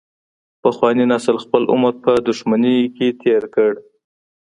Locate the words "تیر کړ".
3.21-3.71